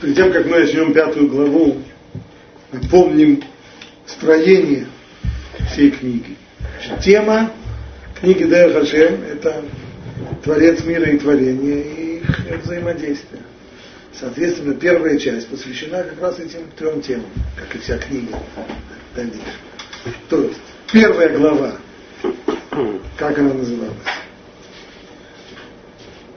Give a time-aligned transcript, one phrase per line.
[0.00, 1.82] Перед тем, как мы начнем пятую главу,
[2.90, 3.42] помним
[4.06, 4.86] строение
[5.72, 6.36] всей книги.
[7.02, 7.50] Тема
[8.20, 9.64] книги Хашем– это
[10.44, 13.42] Творец мира и творения и их взаимодействие.
[14.12, 18.38] Соответственно, первая часть посвящена как раз этим трем темам, как и вся книга
[19.16, 19.42] дальнейшая.
[20.28, 20.60] То есть,
[20.92, 21.76] первая глава,
[23.16, 23.96] как она называлась?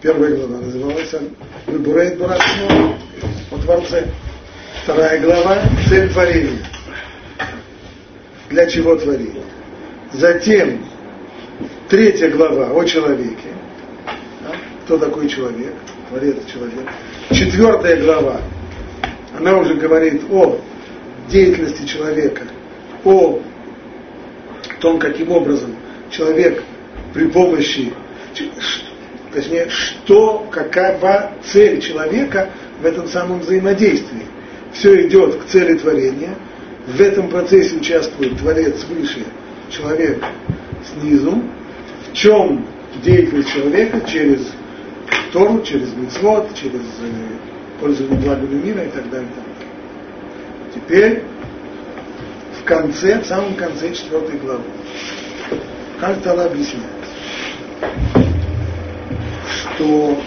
[0.01, 1.13] Первая глава называлась
[1.67, 3.30] «Выбурает Бурацмо» о
[3.61, 4.07] Творце.
[4.83, 6.59] Вторая глава– цель творения.
[8.49, 9.43] Для чего творение?
[10.13, 10.83] Затем
[11.87, 13.49] третья глава о человеке.
[14.85, 15.73] Кто такой человек?
[16.09, 16.89] Творец человек.
[17.29, 18.41] Четвертая глава,
[19.37, 20.59] она уже говорит о
[21.29, 22.43] деятельности человека,
[23.05, 23.39] о
[24.79, 25.75] том, каким образом
[26.09, 26.63] человек
[27.13, 27.93] при помощи,
[29.33, 32.49] точнее, что, какова цель человека
[32.81, 34.25] в этом самом взаимодействии.
[34.73, 36.35] Все идет к цели творения.
[36.87, 39.23] В этом процессе участвует Творец выше,
[39.69, 40.23] человек
[40.93, 41.43] снизу.
[42.09, 42.65] В чем
[43.03, 44.51] деятельность человека через
[45.31, 49.29] Тору, через Мицвод, через э, пользование благами мира и так далее.
[50.73, 51.23] Теперь
[52.59, 54.63] в конце, в самом конце четвертой главы.
[55.99, 56.85] Как Тала объясняет,
[59.75, 60.17] что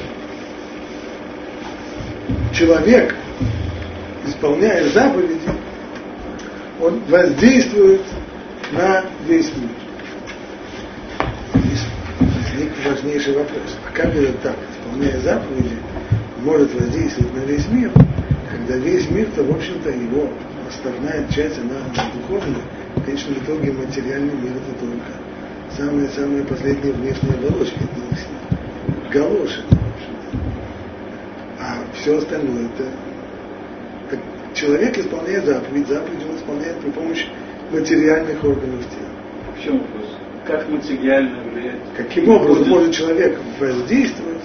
[2.55, 3.15] человек,
[4.27, 5.41] исполняя заповеди,
[6.81, 8.03] он воздействует
[8.73, 9.71] на весь мир.
[11.55, 11.85] Здесь
[12.21, 13.77] возник важнейший вопрос.
[13.87, 14.57] А как это так?
[14.73, 15.77] Исполняя заповеди,
[16.43, 17.91] может воздействовать на весь мир,
[18.51, 20.29] когда весь мир-то, в общем-то, его
[20.69, 21.81] основная часть, она
[22.15, 22.63] духовная,
[22.97, 27.81] в конечном итоге материальный мир это только самая-самая последняя внешняя оболочка,
[29.13, 29.65] галоши.
[31.95, 32.85] Все остальное это
[34.11, 34.21] так,
[34.55, 37.27] человек исполняет заповедь, заповедь он исполняет при помощи
[37.71, 39.57] материальных органов тела.
[39.59, 40.05] В чем вопрос?
[40.47, 41.81] Как материально влияет?
[41.97, 44.43] Каким образом может человек воздействовать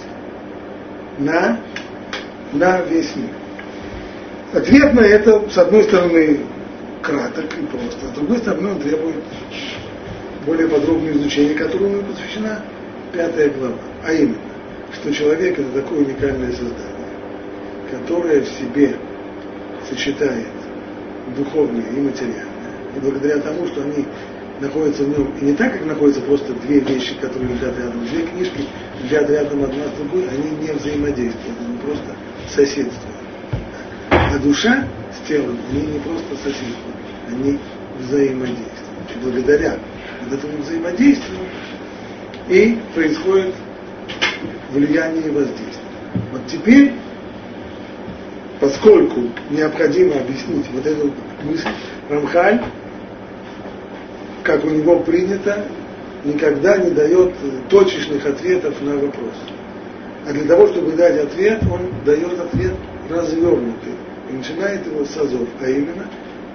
[1.18, 1.60] на,
[2.52, 3.30] на весь мир?
[4.52, 6.40] Ответ на это, с одной стороны,
[7.02, 9.16] краток и просто, а с другой стороны, он требует
[10.46, 12.62] более подробного изучения, которому посвящена
[13.12, 13.78] пятая глава.
[14.04, 14.38] А именно,
[14.92, 16.99] что человек это такое уникальное создание,
[17.90, 18.96] которое в себе
[19.88, 20.48] сочетает
[21.36, 22.46] духовное и материальное.
[22.96, 24.04] И благодаря тому, что они
[24.60, 28.22] находятся в нем, и не так, как находятся просто две вещи, которые лежат рядом, две
[28.26, 28.66] книжки
[29.02, 32.16] лежат рядом одна с другой, они не взаимодействуют, они просто
[32.48, 33.16] соседствуют.
[34.10, 36.96] А душа с телом, они не просто соседствуют,
[37.28, 37.58] они
[38.00, 38.70] взаимодействуют.
[39.14, 39.78] И благодаря
[40.24, 41.38] вот этому взаимодействию
[42.48, 43.54] и происходит
[44.70, 45.90] влияние и воздействие.
[46.32, 46.92] Вот теперь,
[48.60, 51.12] поскольку необходимо объяснить вот эту
[51.42, 51.68] мысль,
[52.08, 52.62] Рамхаль,
[54.42, 55.64] как у него принято,
[56.24, 57.32] никогда не дает
[57.68, 59.34] точечных ответов на вопрос.
[60.28, 62.74] А для того, чтобы дать ответ, он дает ответ
[63.08, 63.94] развернутый.
[64.30, 66.06] И начинает его с азов, а именно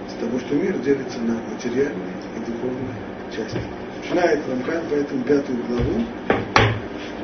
[0.08, 2.96] с того, что мир делится на материальные и духовные
[3.36, 3.60] части.
[4.02, 6.06] Начинает Рамхан поэтому пятую главу.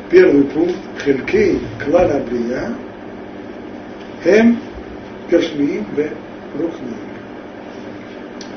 [0.09, 0.75] Первый пункт.
[1.03, 2.75] Хелькей клала брия
[4.24, 4.59] хем
[5.31, 6.12] бе
[6.58, 6.97] рухниим.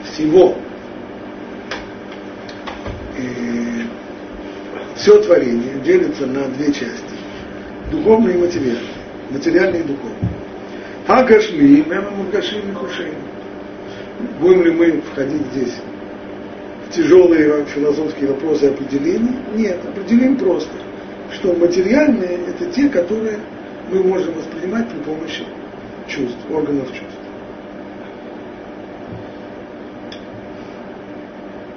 [0.04, 0.56] Всего
[3.16, 3.22] э,
[4.96, 7.14] все творение делится на две части.
[7.90, 8.82] Духовное и материальное.
[9.30, 10.30] Материальное и духовное.
[11.06, 13.14] Агашми, мема мургашим и хушим.
[14.40, 15.74] Будем ли мы входить здесь
[16.88, 19.36] в тяжелые философские вопросы определения?
[19.54, 20.72] Нет, определим просто,
[21.32, 23.38] что материальные– это те, которые
[23.90, 25.44] мы можем воспринимать при помощи
[26.08, 27.18] чувств, органов чувств.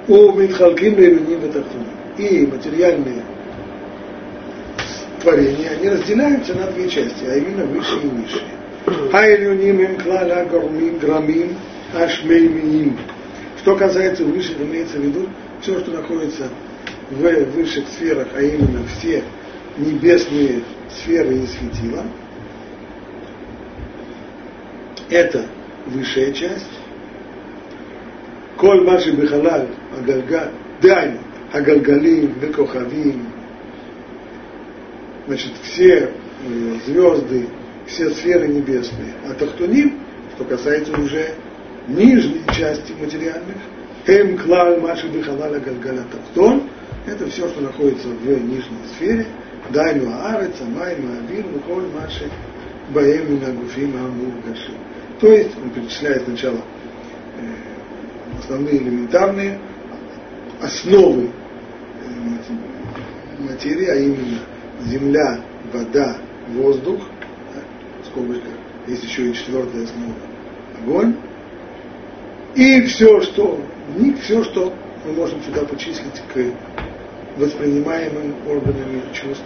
[0.06, 1.38] У Митхалким времени
[2.16, 3.22] и материальные
[5.20, 9.10] творения, они разделяются на две части, а именно высшие и низшие.
[9.12, 11.56] Хайлюним им клала гормим грамим
[11.94, 12.96] ашмеймиим.
[13.60, 15.26] Что касается высших, имеется в виду
[15.60, 16.48] все, что находится
[17.10, 19.22] в высших сферах, а именно все
[19.76, 22.04] небесные сферы и светила–
[25.10, 25.46] это
[25.86, 26.66] высшая часть.
[28.56, 29.66] Коль маши бихалал,
[29.96, 30.48] агалгал,
[30.82, 31.18] дай,
[31.52, 33.26] агалгалим, векохавим.
[35.26, 36.10] Значит, все
[36.86, 37.46] звезды,
[37.86, 39.14] все сферы небесные.
[39.26, 40.00] А Тахтуним,
[40.34, 41.34] что касается уже
[41.86, 43.56] нижней части материальных,
[44.06, 46.62] Эм Клал Маши Бихалала Галгала Тахтон,
[47.06, 49.26] это все, что находится в нижней сфере,
[49.70, 52.30] Дайну Аарец, Амай, Маавир, Мухоль, Маши,
[52.90, 54.72] Баэм Нагуфим Амургаши.
[55.20, 56.60] То есть он перечисляет сначала э,
[58.38, 59.58] основные элементарные
[60.60, 61.30] основы э,
[63.42, 64.38] материи, а именно
[64.86, 65.40] земля,
[65.72, 66.16] вода,
[66.48, 67.02] воздух,
[67.54, 67.60] да,
[68.10, 68.48] скобочка,
[68.86, 70.14] есть еще и четвертая основа,
[70.80, 71.16] огонь,
[72.54, 73.60] и все, что,
[73.96, 74.72] не все, что
[75.04, 79.44] мы можем сюда почислить к воспринимаемым органами чувств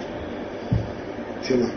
[1.46, 1.68] тела.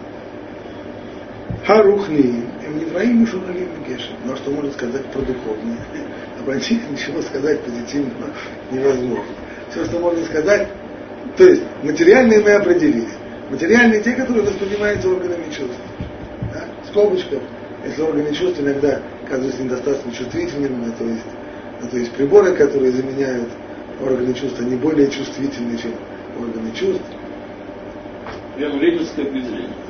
[1.65, 4.15] Харухни, Эмнивраим и Шуналим Гешем.
[4.25, 5.79] Но что можно сказать про духовное?
[6.39, 8.29] Об антике ничего сказать позитивного
[8.71, 9.33] невозможно.
[9.71, 10.67] Все, что можно сказать,
[11.37, 13.07] то есть материальные мы определили.
[13.49, 15.79] Материальные те, которые воспринимаются органами чувств.
[16.53, 16.65] Да?
[16.89, 17.39] Скобочка.
[17.83, 23.49] Если органы чувств иногда оказываются недостаточно чувствительными, то есть, то есть приборы, которые заменяют
[24.01, 25.91] органы чувств, они более чувствительны, чем
[26.39, 27.05] органы чувств.
[28.55, 29.84] Прямо ленинское определение.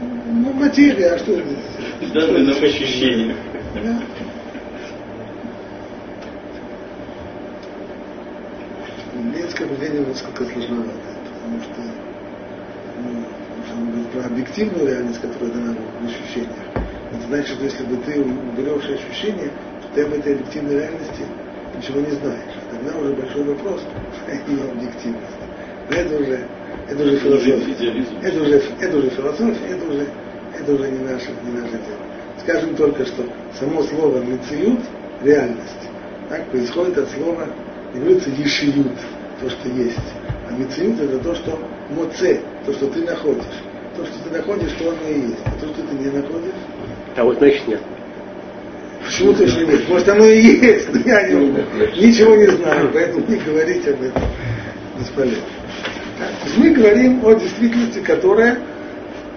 [0.00, 1.48] Ну, материя, а что это?
[2.12, 3.36] Данные по ощущениям.
[3.74, 4.02] Да.
[9.14, 10.90] Немецкое определение несколько сложновато,
[11.34, 11.80] потому что
[13.02, 16.66] ну, говорить про объективную реальность, которая дана в ощущениях.
[17.12, 19.50] Это значит, что если бы ты уберешь ощущения,
[19.82, 21.22] то ты об этой объективной реальности
[21.76, 22.54] ничего не знаешь.
[22.70, 23.82] Тогда уже большой вопрос
[24.48, 25.44] ее объективности.
[25.88, 26.48] Но это уже,
[26.94, 28.06] это уже философия.
[28.22, 30.06] Это уже, это уже философия, это уже,
[30.58, 31.98] это уже не наше, не наше дело.
[32.40, 33.24] Скажем только, что
[33.58, 34.80] само слово мециют,
[35.22, 35.88] реальность,
[36.28, 37.48] так, происходит от слова,
[37.94, 38.92] является ешиют,
[39.40, 39.98] то, что есть.
[40.48, 41.58] А мециют это то, что
[41.90, 43.44] моце, то, что ты находишь.
[43.96, 45.38] То, что ты находишь, то оно и есть.
[45.44, 46.52] А то, что ты не находишь,
[47.16, 47.80] А вот значит нет.
[49.04, 49.88] Почему точно нет?
[49.88, 51.36] Может оно и есть, но я не,
[52.00, 54.22] ничего не знаю, поэтому не говорить об этом
[54.98, 55.44] бесполезно.
[56.56, 58.58] Мы говорим о действительности, которая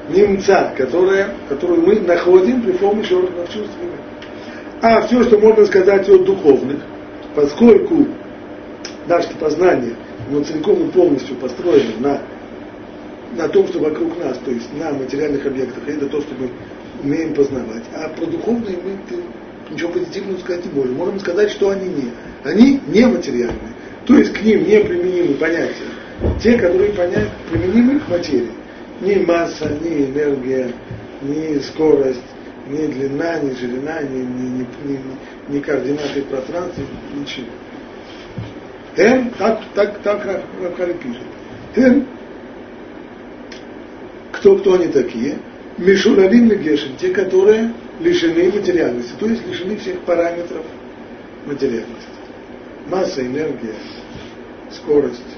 [0.10, 3.74] немца, которая, которую мы находим при помощи органов чувств.
[4.82, 6.78] А все, что можно сказать о духовных,
[7.36, 8.08] поскольку
[9.08, 9.96] наше познание,
[10.30, 12.22] оно целиком и полностью построено на,
[13.36, 16.50] на том, что вокруг нас, то есть на материальных объектах, это то, что мы
[17.04, 17.84] умеем познавать.
[17.96, 20.96] А про духовные мы ничего позитивного сказать не можем.
[20.96, 22.12] Можем сказать, что они не.
[22.44, 23.74] Они нематериальные.
[24.06, 25.97] То есть к ним не применимы понятия.
[26.42, 28.52] Те, которые понять, применимы к материи.
[29.02, 30.72] Ни масса, ни энергия,
[31.22, 32.24] ни скорость,
[32.68, 35.00] ни длина, ни ширина, ни, ни, ни, ни,
[35.50, 36.84] ни координаты пространства,
[37.14, 37.48] ничего.
[38.98, 40.26] Эм, так, так, так
[40.62, 41.22] Рафхали пишет.
[41.76, 42.08] Эм,
[44.32, 45.38] кто, кто они такие?
[45.78, 50.66] Мишулалим Легешин, те, которые лишены материальности, то есть лишены всех параметров
[51.46, 52.08] материальности.
[52.90, 53.76] Масса, энергия,
[54.72, 55.37] скорость,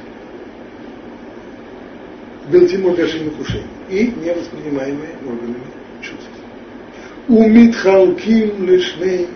[2.52, 3.32] Белтимур Гашим
[3.90, 5.62] и невоспринимаемые органами
[6.02, 6.30] чувств.
[7.28, 9.28] Умитхалким лишней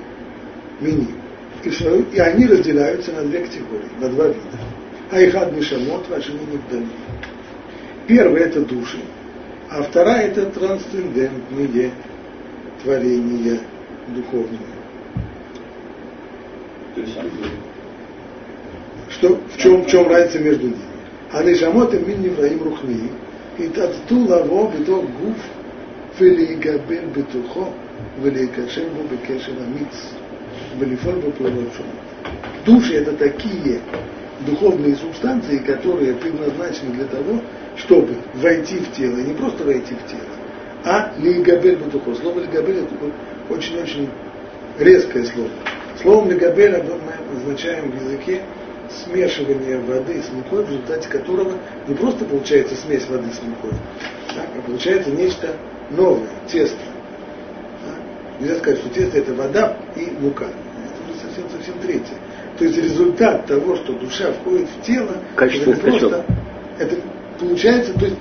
[0.81, 1.07] мини.
[1.63, 1.69] И,
[2.15, 4.39] и они разделяются на две категории, на два вида.
[5.12, 6.89] Айхад Мишамот, вашими Нигдами.
[8.07, 8.98] Первый это души,
[9.69, 11.92] а вторая это трансцендентные
[12.83, 13.59] творения
[14.07, 14.59] духовные.
[19.09, 20.93] Что, в чем, в чем разница между ними?
[21.32, 23.11] А нишамот им мин нефраим рухни,
[23.59, 25.37] и тацту лаво бито гуф,
[26.19, 27.70] ולהיגבר בתוכו
[28.22, 30.15] ולהיקשר בו בקשר אמיץ
[30.79, 32.08] ולפעול בו פעולות שונות.
[32.67, 33.81] Души это такие
[34.46, 37.41] духовные субстанции, которые предназначены для того,
[37.77, 40.34] чтобы войти в тело, и не просто войти в тело,
[40.84, 42.15] а лигабель бутухо.
[42.15, 42.94] Слово лигабель это
[43.48, 44.08] очень-очень
[44.79, 45.51] резкое слово.
[46.03, 48.43] Словом лигабель мы означаем в языке
[48.90, 51.54] смешивание воды с мукой, в результате которого
[51.87, 53.71] не просто получается смесь воды с мукой,
[54.35, 55.56] так, а получается нечто
[55.90, 56.78] новое, тесто.
[57.85, 58.40] Да?
[58.40, 60.45] Нельзя сказать, что тесто это вода и мука.
[60.45, 62.16] Это уже совсем, совсем третье.
[62.57, 66.25] То есть результат того, что душа входит в тело, Качество это не просто,
[66.78, 66.95] это
[67.40, 68.18] получается, то есть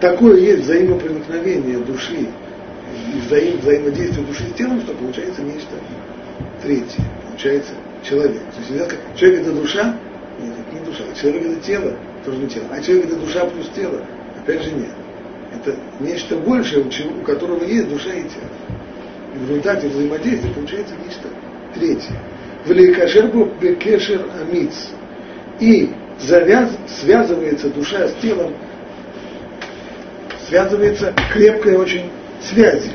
[0.00, 2.26] такое есть взаимопроникновение души
[3.14, 5.74] и взаим, взаимодействие души с телом, что получается нечто
[6.62, 8.32] третье, получается человек.
[8.32, 9.96] То есть сказать, человек это душа,
[10.40, 13.68] нет, это не душа, человек это тело, тоже не тело, а человек это душа плюс
[13.74, 14.04] тело,
[14.40, 14.90] опять же нет.
[15.54, 18.50] Это нечто большее, у, чего- у которого есть душа и тело.
[19.34, 21.28] И в результате взаимодействия получается нечто
[21.74, 22.14] третье.
[22.66, 24.74] Великашербу бекешер амиц.
[25.60, 25.90] И
[26.20, 28.54] завяз, связывается душа с телом,
[30.48, 32.10] связывается крепкой очень
[32.42, 32.92] связью.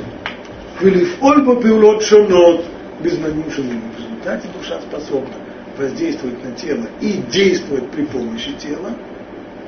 [0.82, 2.66] Велив ольба пилот шонот
[3.02, 3.82] без шумим.
[4.24, 5.36] Результате душа способна
[5.78, 8.92] воздействовать на тело и действовать при помощи тела.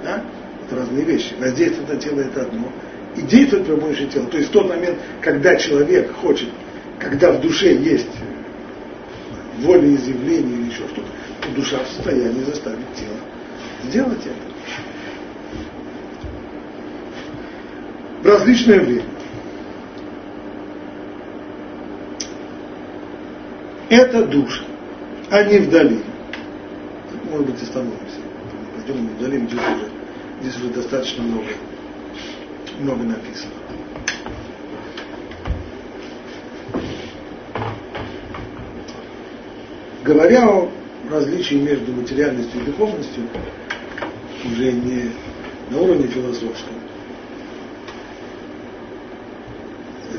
[0.02, 0.24] Да?
[0.66, 1.34] Это разные вещи.
[1.38, 2.72] Воздействовать на тело это одно.
[3.18, 4.28] и действовать при помощи тела.
[4.28, 6.50] То есть в тот момент, когда человек хочет,
[7.00, 8.08] когда в душе есть
[9.60, 11.08] волеизъявление или еще что-то,
[11.42, 13.18] то душа в состоянии заставить тело
[13.84, 14.36] сделать это.
[18.22, 19.15] В различное время.
[23.90, 24.64] Это душа,
[25.30, 26.00] а не вдали.
[27.30, 28.20] Может быть, остановимся.
[28.76, 29.90] Пойдем вдали, здесь уже,
[30.42, 31.48] здесь уже достаточно много,
[32.80, 33.52] много написано.
[40.04, 40.70] Говоря о
[41.10, 43.24] различии между материальностью и духовностью,
[44.46, 45.12] уже не
[45.72, 46.76] на уровне философском,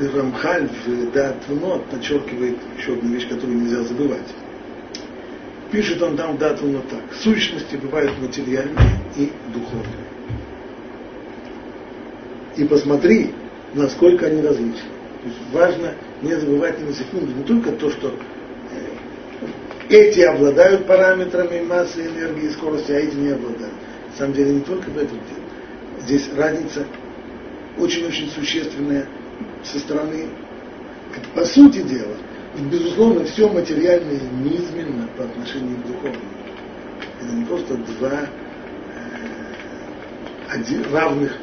[0.05, 4.27] Рамхаль в Дат Внот подчеркивает еще одну вещь, которую нельзя забывать.
[5.71, 7.13] Пишет он там в Дат так.
[7.21, 10.07] Сущности бывают материальные и духовные.
[12.55, 13.33] И посмотри,
[13.73, 14.89] насколько они различны.
[15.21, 20.85] То есть важно не забывать ни на секунду не только то, что э, эти обладают
[20.87, 23.73] параметрами массы, энергии скорости, а эти не обладают.
[24.11, 26.01] На самом деле не только в этом дело.
[26.01, 26.85] Здесь разница
[27.77, 29.07] очень-очень существенная
[29.63, 30.29] со стороны,
[31.35, 32.15] по сути дела,
[32.71, 36.37] безусловно, все материальное низменно по отношению к духовному.
[37.21, 38.27] Это не просто два э,
[40.49, 41.37] один, равных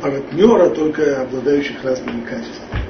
[0.00, 2.82] партнера, только обладающих разными качествами.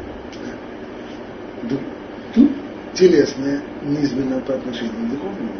[2.35, 2.51] Тут
[2.95, 5.53] телесное низменно по отношению к духовному,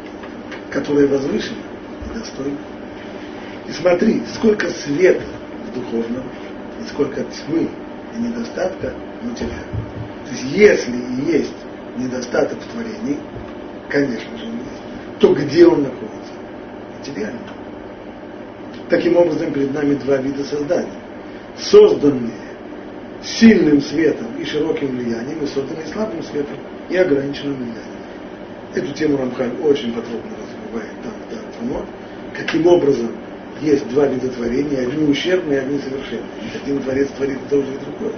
[0.71, 1.59] которое возвышено
[2.11, 2.59] и достойно.
[3.69, 5.23] И смотри, сколько света
[5.69, 6.25] в духовном,
[6.81, 7.69] и сколько тьмы
[8.17, 8.93] и недостатка
[9.23, 9.93] материального.
[10.27, 10.97] То есть если
[11.31, 11.55] есть
[11.97, 13.19] недостаток в творении,
[13.89, 16.33] конечно же он есть, то где он находится?
[16.99, 17.41] Материально.
[18.89, 21.01] Таким образом, перед нами два вида создания.
[21.57, 22.53] Созданные
[23.23, 26.57] сильным светом и широким влиянием, и созданные слабым светом
[26.91, 27.83] и ограниченным влиянием.
[28.75, 31.87] Эту тему Рамхаль очень подробно развивает там, там, там,
[32.35, 33.11] каким образом
[33.63, 36.25] есть два вида творения, одни ущербные, одни совершенные.
[36.63, 38.15] Один творец творит то же, и другое.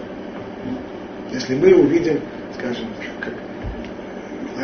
[1.32, 2.20] Если мы увидим,
[2.58, 2.86] скажем,
[3.20, 3.34] как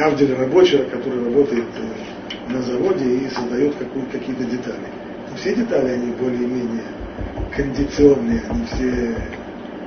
[0.03, 4.87] Авдель рабочего, который работает э, на заводе и создает какие-то детали,
[5.29, 6.85] то все детали, они более-менее
[7.55, 9.17] кондиционные, они все,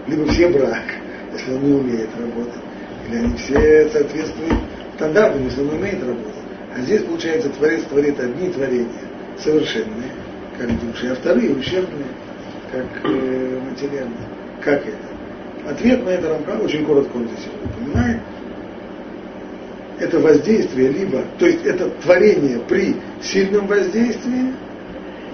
[0.08, 0.84] либо все брак,
[1.34, 2.62] если он не умеет работать,
[3.08, 4.54] или они все соответствуют
[4.96, 6.34] стандартам, если он умеет работать.
[6.76, 8.88] А здесь, получается, Творец творит одни творения
[9.38, 10.12] совершенные,
[10.58, 12.08] как души, а вторые ущербные,
[12.72, 14.28] как э, материальные.
[14.62, 15.70] Как это?
[15.70, 18.22] Ответ на это Рамка очень коротко он здесь упоминает.
[20.00, 24.54] Это воздействие либо, то есть это творение при сильном воздействии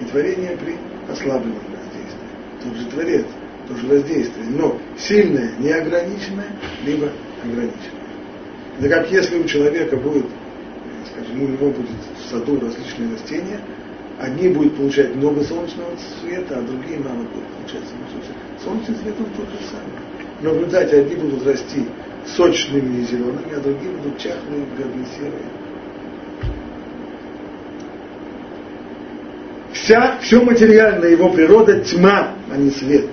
[0.00, 0.76] и творение при
[1.10, 2.62] ослабленном воздействии.
[2.62, 3.26] Тот же творец,
[3.66, 6.52] тот же воздействие, но сильное, неограниченное,
[6.84, 7.08] либо
[7.42, 8.00] ограниченное.
[8.78, 10.26] Это как если у человека будет,
[11.12, 13.60] скажем, у него будет в саду различные растения,
[14.20, 18.40] Одни будут получать много солнечного света, а другие мало будут получать солнечного света.
[18.62, 20.10] Солнечный свет он тот же самый.
[20.42, 21.86] Но в результате одни будут расти
[22.26, 25.46] сочными и зелеными, а другие будут чахлые, бедные, серые.
[29.72, 33.06] Вся, все материальное его природа тьма, а не свет.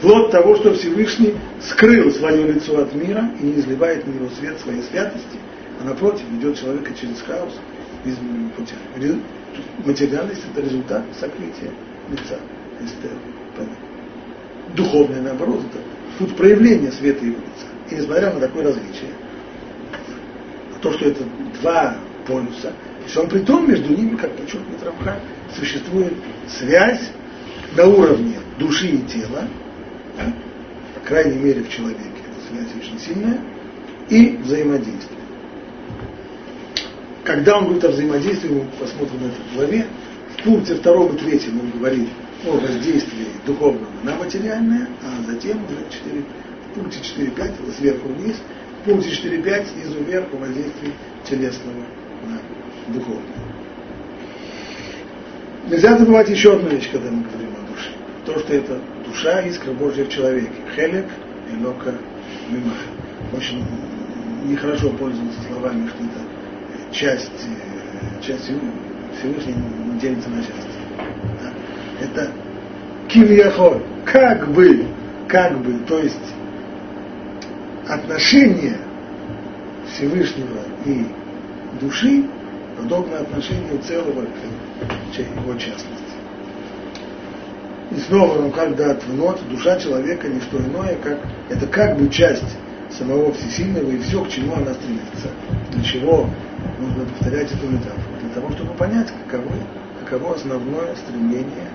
[0.00, 4.56] Плод того, что Всевышний скрыл свое лицо от мира и не изливает в него свет
[4.60, 5.38] своей святости,
[5.80, 7.54] а напротив ведет человека через хаос
[8.04, 8.76] измененным путем
[9.84, 11.70] материальность это результат сокрытия
[12.10, 12.38] лица.
[12.80, 13.12] Эстер.
[14.74, 15.78] Духовное, наоборот, это
[16.18, 17.66] тут проявление света его лица.
[17.90, 19.10] И несмотря на такое различие,
[20.82, 21.24] то, что это
[21.60, 21.96] два
[22.26, 22.72] полюса,
[23.06, 25.20] и он при том между ними, как подчеркивает Рамха,
[25.56, 26.12] существует
[26.48, 27.10] связь
[27.76, 29.48] на уровне души и тела,
[30.94, 33.40] по крайней мере в человеке, эта связь очень сильная,
[34.10, 35.15] и взаимодействие.
[37.26, 39.86] Когда он говорит о взаимодействии, мы посмотрим на это главе,
[40.36, 42.08] в пункте втором и третьем он говорит
[42.46, 48.36] о воздействии духовного на материальное, а затем уже 4, в пункте 4.5 сверху вниз,
[48.80, 50.92] в пункте 4.5 снизу вверх о воздействии
[51.28, 51.80] телесного
[52.28, 53.24] на духовное.
[55.68, 57.90] Нельзя забывать еще одну вещь, когда мы говорим о душе.
[58.24, 60.52] То, что это душа, искра Божья в человеке.
[60.76, 61.06] Хелек
[61.52, 61.92] и лока
[62.48, 62.78] мимах.
[63.36, 63.64] Очень
[64.44, 66.25] нехорошо пользоваться словами, что это
[66.92, 68.50] часть, э, часть
[69.18, 70.78] Всевышнего делится на части.
[71.42, 72.04] Да.
[72.04, 72.30] Это
[73.08, 74.86] кивьяхоль, как бы,
[75.28, 76.34] как бы, то есть
[77.88, 78.78] отношение
[79.92, 81.06] Всевышнего и
[81.80, 82.24] души
[82.76, 86.02] подобно отношению целого к его частности.
[87.92, 92.56] И снова Рамхаль дат внот, душа человека не что иное, как это как бы часть
[92.90, 95.30] самого всесильного и все, к чему она стремится.
[95.72, 96.28] Для чего
[96.78, 98.16] нужно повторять эту метафору?
[98.20, 99.52] Для того, чтобы понять, каково,
[100.04, 101.68] каково основное стремление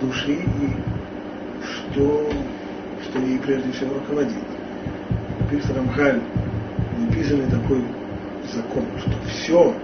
[0.00, 0.76] души и
[1.64, 2.30] что,
[3.02, 4.42] что ей прежде всего руководит.
[5.40, 6.20] Написан Рамхаль,
[6.98, 7.84] написанный такой
[8.52, 9.74] закон, что все,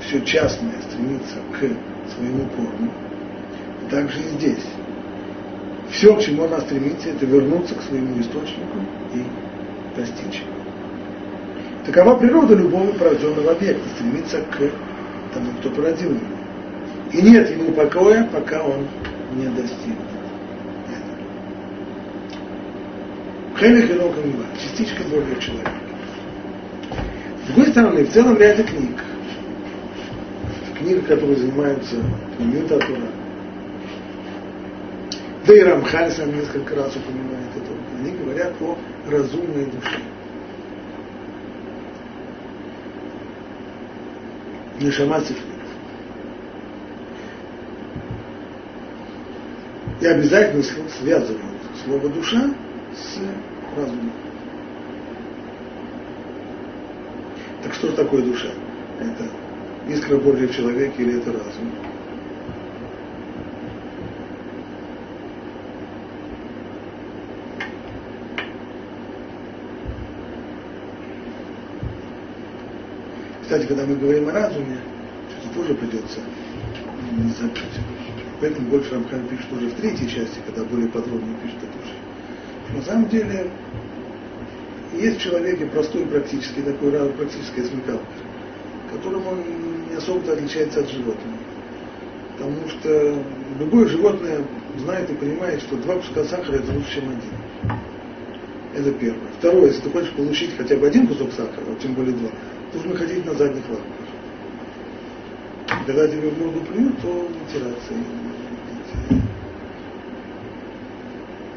[0.00, 2.90] все частное стремится к своему корню,
[3.86, 4.64] и также и здесь.
[5.90, 8.78] Все, к чему она стремится, это вернуться к своему источнику
[9.14, 9.24] и
[9.96, 10.42] достичь.
[11.86, 14.58] Такова природа любого порожденного объекта, стремиться к
[15.34, 16.20] тому, кто породил его.
[17.12, 18.88] И нет ему покоя, пока он
[19.34, 19.98] не достигнет.
[23.58, 25.70] Хелих и Локамива, частичка Божьего человека.
[27.42, 29.04] С другой стороны, в целом ряде книг,
[30.78, 31.96] книг, которые занимаются
[32.36, 33.08] Пнемита Тура,
[35.46, 38.76] да и Рамхаль сам несколько раз упоминает это, они говорят о
[39.10, 40.00] разумной душе.
[44.80, 45.50] Нешама Сифликов.
[50.00, 52.50] И обязательно связывают слово душа
[52.92, 53.18] с
[53.76, 54.12] разумом.
[57.62, 58.48] Так что такое душа?
[59.00, 59.24] Это
[59.88, 61.72] искра Божья в человеке или это разум?
[73.54, 74.78] Кстати, когда мы говорим о разуме,
[75.38, 76.18] что тоже придется
[77.38, 77.62] забыть.
[78.40, 82.76] Поэтому больше Рамхан пишет уже в третьей части, когда более подробно пишет о душе.
[82.76, 83.48] На самом деле,
[84.94, 88.04] есть в человеке простой практически такой практическая смекалка,
[88.92, 89.44] которым он
[89.88, 91.38] не особо отличается от животного.
[92.36, 93.22] Потому что
[93.60, 94.40] любое животное
[94.78, 97.78] знает и понимает, что два куска сахара это лучше, чем один.
[98.74, 99.28] Это первое.
[99.38, 102.30] Второе, если ты хочешь получить хотя бы один кусок сахара, тем более два,
[102.74, 103.84] нужно ходить на задних лапах.
[105.86, 107.94] Когда тебе в морду плюют, то вытираться.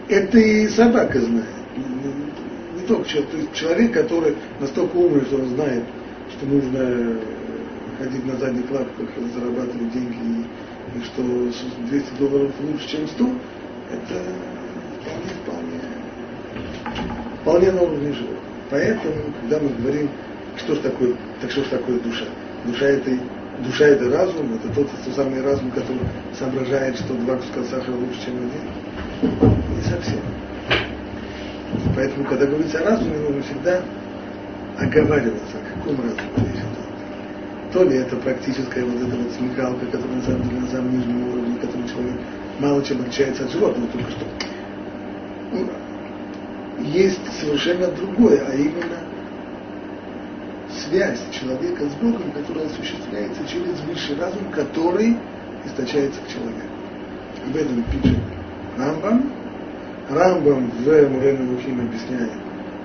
[0.09, 1.45] Это и собака знает.
[2.75, 3.29] Не только человек.
[3.31, 5.83] То есть человек, который настолько умный, что он знает,
[6.31, 7.19] что нужно
[7.97, 10.45] ходить на задних лапках, зарабатывать деньги,
[10.95, 11.21] и, и что
[11.89, 13.25] 200 долларов лучше, чем 100,
[13.91, 14.23] это
[15.01, 15.81] вполне, вполне,
[17.41, 18.39] вполне на уровне животных.
[18.69, 20.09] Поэтому, когда мы говорим
[20.59, 22.25] что ж такое, так что ж такое душа?
[22.65, 23.11] Душа это,
[23.65, 25.99] душа это разум, это тот, тот самый разум, который
[26.37, 29.31] соображает, что два куска сахара лучше, чем один.
[29.75, 30.19] Не совсем.
[31.95, 33.81] Поэтому, когда говорится о разуме, нужно всегда
[34.77, 37.73] оговариваться, о каком разуме речь идет.
[37.73, 41.29] То ли это практическая вот эта вот смекалка, которая на самом деле на самом нижнем
[41.29, 42.15] уровне, который человек
[42.59, 44.25] мало чем отличается от животного, только что.
[45.51, 45.69] Ну,
[46.83, 48.97] есть совершенно другое, а именно
[50.87, 55.17] связь человека с Богом, которая осуществляется через высший разум, который
[55.65, 56.67] источается к человеку.
[57.45, 58.19] Об этом пишет
[58.77, 59.31] Рамбам.
[60.09, 62.31] Рамбам в Мурене Луким объясняет,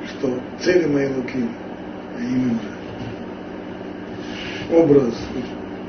[0.09, 1.51] что цели моей Луким,
[2.17, 2.59] а именно
[4.73, 5.15] образ,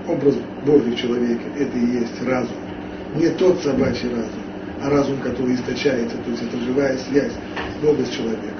[0.07, 2.57] образ Бога в человеке, это и есть разум.
[3.15, 4.43] Не тот собачий разум,
[4.81, 7.33] а разум, который источается, то есть это живая связь
[7.81, 8.52] Бога с человеком.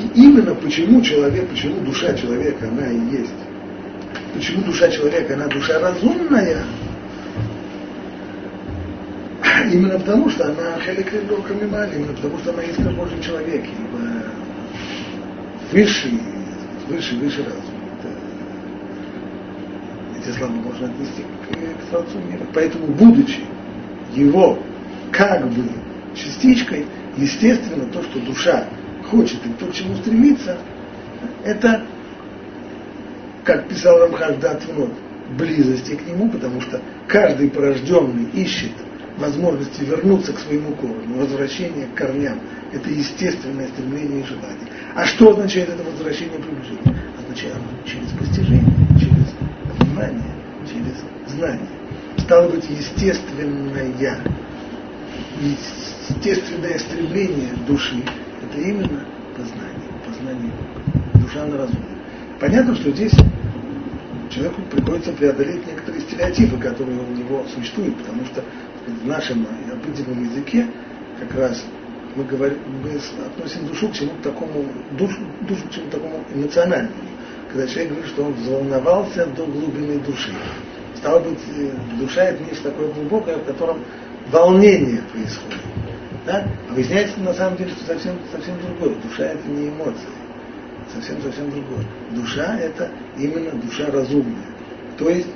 [0.00, 3.34] И именно почему человек, почему душа человека, она и есть.
[4.34, 6.64] Почему душа человека, она душа разумная.
[9.72, 13.98] Именно потому, что она хеликридока мимали, именно потому, что она искра Божий человек, ибо
[15.70, 16.18] высший,
[16.88, 17.62] высший, высший разум.
[20.18, 22.46] Эти слова можно отнести к, к Творцу мира.
[22.54, 23.40] Поэтому, будучи
[24.14, 24.58] его
[25.12, 25.64] как бы
[26.14, 26.86] частичкой,
[27.16, 28.66] естественно, то, что душа
[29.10, 30.58] хочет и то, к чему стремится,
[31.44, 31.82] это,
[33.44, 34.92] как писал Рамхаль Датвнот,
[35.36, 38.72] близости к нему, потому что каждый порожденный ищет
[39.18, 42.40] возможности вернуться к своему корню, возвращение к корням.
[42.72, 44.68] Это естественное стремление и желание.
[44.94, 46.96] А что означает это возвращение приближения?
[47.18, 48.64] Означает через постижение,
[48.98, 49.34] через
[49.78, 50.34] внимание,
[50.66, 51.68] через знание.
[52.18, 54.20] Стало быть, естественное,
[55.40, 58.02] естественное стремление души
[58.50, 59.04] это именно
[59.36, 60.52] познание, познание
[61.14, 61.80] душа на разум.
[62.40, 63.12] Понятно, что здесь
[64.30, 68.42] человеку приходится преодолеть некоторые стереотипы, которые у него существуют, потому что
[68.86, 70.66] в нашем обыденном языке
[71.18, 71.64] как раз
[72.16, 76.94] мы, говорим, мы относим душу к чему-то такому, душу, душу к чему-то такому эмоциональному.
[77.48, 80.32] Когда человек говорит, что он взволновался до глубины души.
[80.96, 83.80] Стало быть, э, душа это нечто такое глубокое, в котором
[84.30, 85.58] волнение происходит.
[86.30, 86.46] Да?
[86.68, 88.94] А выясняется на самом деле, что совсем, совсем другое.
[89.02, 90.06] Душа это не эмоции.
[90.94, 91.84] Совсем-совсем другое.
[92.12, 92.88] Душа это
[93.18, 94.46] именно душа разумная.
[94.96, 95.26] То есть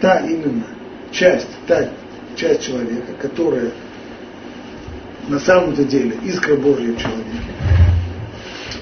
[0.00, 0.64] та именно
[1.10, 1.90] часть, та
[2.34, 3.72] часть человека, которая
[5.28, 7.52] на самом-то деле искра Божья в человеке,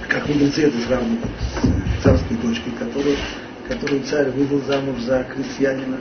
[0.08, 1.32] как мудрецы это сравнивают
[1.98, 3.16] с царской дочкой, которую,
[3.66, 5.98] которую царь вывел замуж за крестьянина.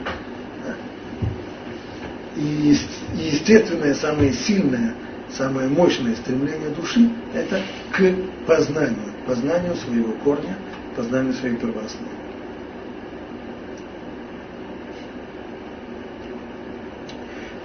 [2.36, 2.76] И
[3.14, 4.94] естественное, самое сильное,
[5.36, 7.60] самое мощное стремление души– это
[7.92, 10.56] к познанию, познанию своего корня,
[10.96, 12.10] познанию своей первоосновы.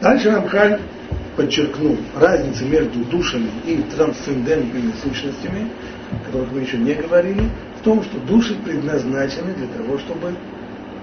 [0.02, 0.80] Дальше Рамхаль
[1.38, 5.70] подчеркнул разницу между душами и трансцендентными сущностями,
[6.12, 10.36] о которых мы еще не говорили, в том, что души предназначены для того, чтобы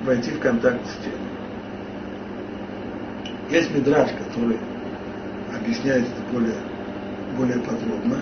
[0.04, 1.18] войти в контакт с телом.
[3.50, 4.58] Есть мидраж, который
[5.54, 6.56] объясняет это более,
[7.36, 8.18] более подробно.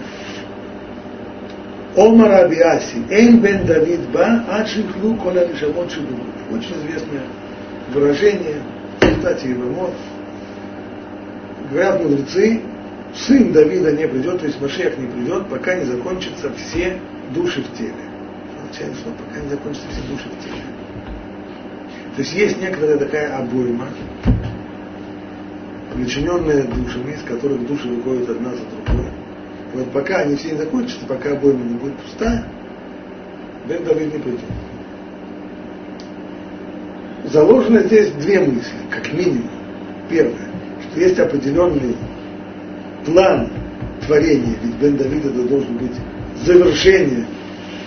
[1.96, 5.86] Омар Абиаси, Эйн бен Давид ба, Ачихлу коля лишамот
[6.50, 7.22] Очень известное
[7.92, 8.62] выражение,
[9.00, 9.94] кстати, его мод,
[11.70, 12.60] говорят мудрецы,
[13.14, 16.98] сын Давида не придет, то есть Машех не придет, пока не закончатся все
[17.34, 17.94] души в теле.
[18.60, 20.62] Получается, что пока не закончатся все души в теле.
[22.14, 23.88] То есть есть некоторая такая обойма,
[25.96, 29.10] причиненная душами, из которых души выходят одна за другой.
[29.74, 32.44] И вот пока они все не закончатся, пока обойма не будет пустая,
[33.68, 34.40] Бен Давид не придет.
[37.24, 39.50] Заложено здесь две мысли, как минимум.
[40.08, 40.46] Первое
[40.96, 41.96] есть определенный
[43.04, 43.50] план
[44.06, 45.92] творения, ведь Бен Давида должен быть
[46.44, 47.26] завершение,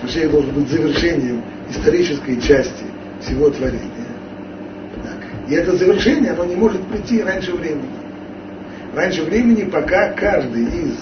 [0.01, 2.85] Машех должен быть завершением исторической части
[3.21, 3.89] всего творения.
[5.49, 7.89] И это завершение, оно не может прийти раньше времени.
[8.93, 10.95] Раньше времени, пока каждый из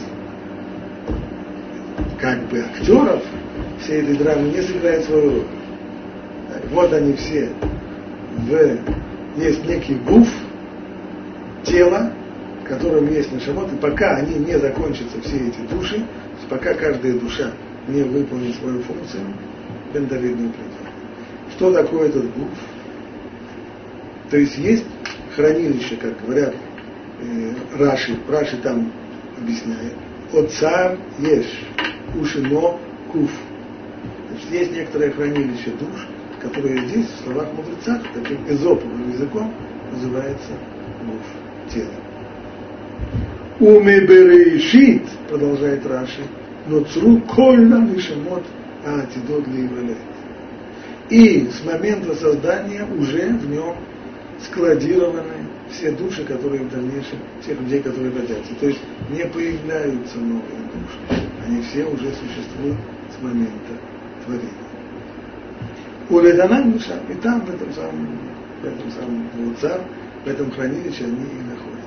[2.19, 3.21] как бы актеров
[3.81, 5.43] всей этой драмы не сыграет свою роль.
[6.71, 7.49] Вот они все.
[8.37, 8.77] В,
[9.35, 10.29] есть некий гуф,
[11.63, 12.11] тело,
[12.63, 16.05] в котором есть нашамот, и пока они не закончатся, все эти души,
[16.49, 17.51] пока каждая душа
[17.89, 19.23] не выполнит свою функцию,
[19.93, 20.53] Бен Давид придет.
[21.51, 22.76] Что такое этот гуф?
[24.29, 24.85] То есть есть
[25.35, 26.53] хранилище, как говорят
[27.21, 28.91] э, Раши, Раши там
[29.37, 29.93] объясняет,
[30.33, 31.65] от царь ешь,
[32.19, 32.77] ушино
[33.11, 33.31] куф.
[34.29, 36.07] Значит, есть некоторое хранилище душ,
[36.41, 39.53] которое здесь, в словах мудрецах, таким эзоповым языком,
[39.91, 40.51] называется
[41.05, 41.91] гуф тело.
[43.59, 46.21] Умеберешит, продолжает Раши,
[46.67, 48.43] но цру кольна вишемот
[48.85, 49.05] а
[49.47, 49.97] лейвелет.
[51.09, 53.75] И с момента создания уже в нем
[54.43, 58.53] складированы все души, которые в дальнейшем, тех людей, которые родятся.
[58.59, 61.29] То есть не появляются новые души.
[61.45, 62.77] Они все уже существуют
[63.17, 63.73] с момента
[64.25, 64.67] творения.
[66.09, 68.19] У Леданан и там, в этом самом,
[68.61, 69.81] в этом самом Луцар,
[70.23, 71.77] в этом хранилище они и находятся.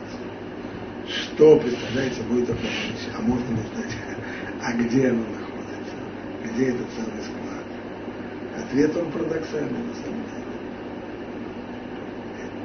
[1.09, 3.11] Что, представляете, будет это хранилище?
[3.17, 3.97] А можно ли знать,
[4.63, 5.97] а где оно находится?
[6.45, 8.65] Где этот самый склад?
[8.65, 10.40] Ответ он парадоксальный на самом деле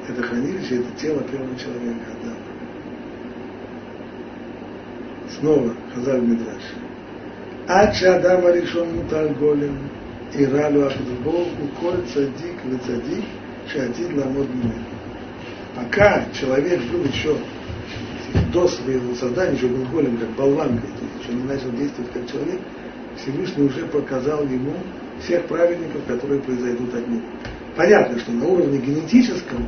[0.10, 2.38] это хранилище, это тело первого человека, Адама.
[5.40, 6.62] Снова Хазар Мидраш.
[7.68, 9.90] Ача Адама решен мутар голем,
[10.34, 13.26] и ралю Ахдубов, уколь цадик, вы цадик,
[13.72, 14.48] шатит ламод
[15.76, 17.38] Пока человек был еще
[18.54, 20.86] до своего создания, еще был голем, как болванка,
[21.22, 22.60] еще не начал действовать как человек,
[23.18, 24.74] Всевышний уже показал ему
[25.22, 27.22] всех праведников, которые произойдут от него.
[27.76, 29.68] Понятно, что на уровне генетическом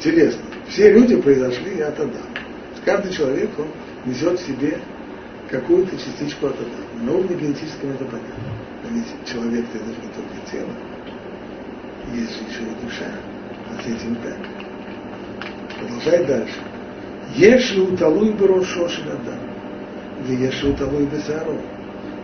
[0.00, 2.26] телесном, все люди произошли от Адама.
[2.84, 3.68] Каждый человек, он
[4.04, 4.78] несет в себе
[5.50, 7.04] какую-то частичку от Адама.
[7.04, 8.50] На уровне генетическом это понятно.
[8.82, 10.72] Но ведь человек это же не только тело,
[12.14, 13.10] есть же еще и душа
[13.82, 14.38] с этим так.
[15.78, 16.56] Продолжай дальше.
[17.36, 19.38] Еши уталуй брошо шелада.
[20.28, 21.56] Еши уталуй бесаро.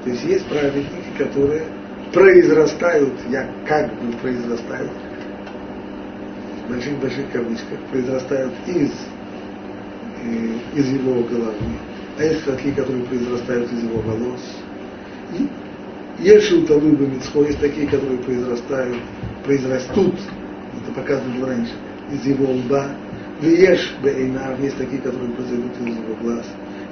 [0.03, 1.65] То есть есть праведники, которые
[2.13, 4.91] произрастают, я как бы произрастают,
[6.69, 8.91] больших-больших кавычках, произрастают из,
[10.25, 11.55] э, из его головы,
[12.19, 14.41] а есть такие, которые произрастают из его волос.
[15.39, 15.49] И
[16.23, 18.97] есть шуталуй бамицхо, есть такие, которые произрастают,
[19.45, 20.15] произрастут
[20.83, 21.73] это показано было раньше,
[22.13, 22.91] из его лба.
[23.41, 26.47] Веешь бейнар, есть такие, которые произойдут из его глаз.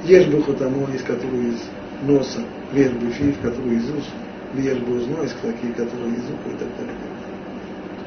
[0.04, 1.62] Ешь бы хотамо, есть которые из
[2.02, 2.40] носа.
[2.72, 4.10] Веш бы фив, которые из уст.
[4.52, 6.94] Веш бы узно, есть такие, которые из уха и так далее.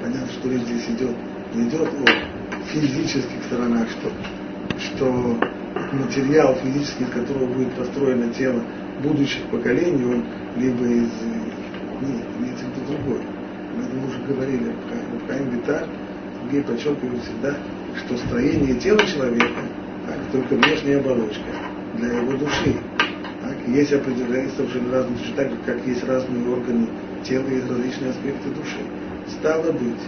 [0.02, 1.16] понятно, что речь здесь идет,
[1.56, 4.12] идет о физических сторонах, что,
[4.80, 5.40] что
[5.94, 8.62] материал физический, из которого будет построено тело
[9.04, 10.26] будущих поколений, он
[10.58, 11.12] либо из...
[12.02, 13.22] Нет, имеется в виду другое.
[13.76, 14.76] Мы уже говорили,
[15.28, 15.88] Хаим Витар,
[16.44, 17.56] Сергей подчеркивает всегда,
[17.98, 19.62] что строение тела человека,
[20.06, 21.42] так, только внешняя оболочка
[21.96, 22.76] для его души.
[23.42, 26.88] Так, есть определенные совершенно разные души, так же, как есть разные органы
[27.24, 28.80] тела, есть различные аспекты души.
[29.28, 30.02] Стало быть,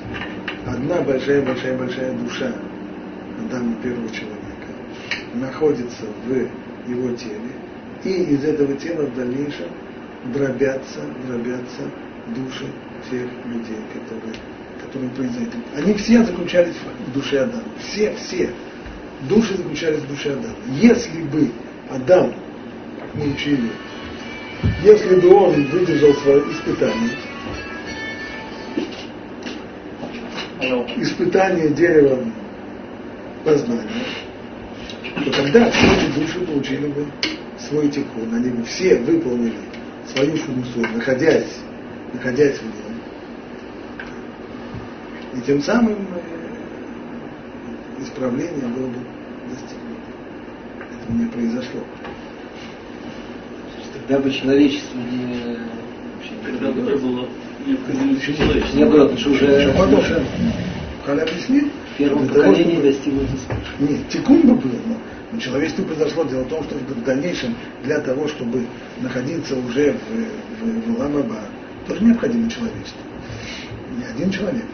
[0.66, 2.54] одна большая-большая-большая душа
[3.46, 4.40] Адама первого человека
[5.34, 7.52] находится в его теле,
[8.04, 9.68] и из этого тела в дальнейшем
[10.34, 11.84] дробятся, дробятся
[12.28, 12.66] души
[13.08, 14.36] всех людей, которые,
[14.82, 15.64] которые произойдут.
[15.76, 16.76] Они все заключались
[17.08, 17.64] в душе Адама.
[17.80, 18.50] Все, все
[19.28, 20.56] души заключались в душе Адама.
[20.68, 21.52] Если бы
[21.90, 22.34] Адам,
[23.16, 23.70] мы учили,
[24.84, 27.12] если бы он выдержал свое испытание,
[30.60, 32.34] испытание деревом
[33.44, 34.06] познания,
[35.24, 37.06] то тогда все эти души получили бы
[37.58, 39.58] свой тикун, они бы все выполнили
[40.08, 41.58] свою функцию, находясь,
[42.14, 42.74] находясь в нем.
[45.36, 46.22] И тем самым э,
[48.02, 49.00] исправление было бы
[49.50, 50.02] достигнуто.
[50.80, 51.82] Это не произошло.
[53.94, 55.58] Тогда бы человечество не...
[56.46, 57.49] Тогда бы было необходимо человечество.
[58.74, 59.74] Не было, потому что уже...
[61.06, 63.30] Халя объяснит, первом поколении чтобы- достигнут.
[63.80, 64.72] Нет, тикун бы был,
[65.32, 66.24] но, человечеству произошло.
[66.24, 68.66] Дело в том, что в дальнейшем для того, чтобы
[69.02, 71.42] находиться уже в, в, в Ламаба,
[71.88, 73.02] тоже необходимо человечество.
[73.98, 74.66] Не один человек.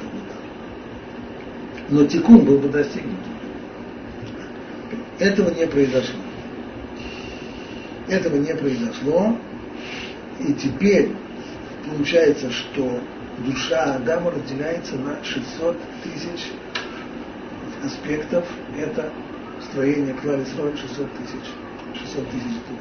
[1.90, 3.20] Но тикун был бы достигнут.
[5.20, 6.20] Этого не произошло.
[8.08, 9.38] Этого не произошло.
[10.40, 11.12] И теперь
[11.86, 13.00] получается, что
[13.40, 16.52] душа Адама разделяется на 600 тысяч
[17.84, 18.46] аспектов.
[18.78, 19.12] Это
[19.70, 21.50] строение Клали Сроль 600 тысяч.
[21.94, 22.80] 600 тысяч душ.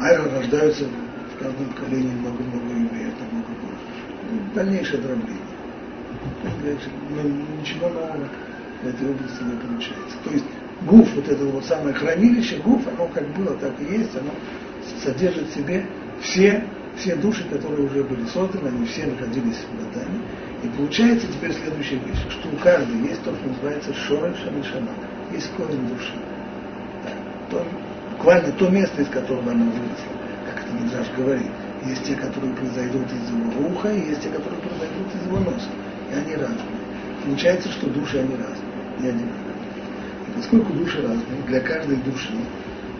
[0.00, 4.54] А рождаются в каждом поколении много-много евреев, много больше.
[4.54, 5.42] Дальнейшее дробление.
[7.60, 8.28] Ничего нового
[8.82, 10.16] в этой области не получается.
[10.24, 10.44] То есть
[10.82, 14.30] гуф, вот это вот самое хранилище, гуф, оно как было, так и есть, оно
[15.02, 15.86] содержит в себе
[16.20, 16.64] все,
[16.96, 20.20] все души, которые уже были созданы, они все находились в Адаме.
[20.62, 24.90] И получается теперь следующая вещь, что у каждой есть то, что называется шоры шамишана,
[25.32, 26.14] есть корень души.
[27.04, 27.10] Да,
[27.50, 27.66] то,
[28.12, 30.14] буквально то место, из которого она выросла,
[30.46, 31.50] как это Мидраш говорит.
[31.86, 35.68] Есть те, которые произойдут из его уха, и есть те, которые произойдут из его носа.
[36.10, 36.64] И они разные.
[37.24, 39.54] Получается, что души они разные, не одинаковые.
[40.28, 42.32] И поскольку души разные, для каждой души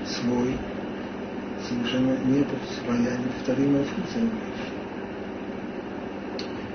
[0.04, 0.59] свой
[1.68, 2.44] совершенно не
[2.85, 4.22] своя неповторимая функция.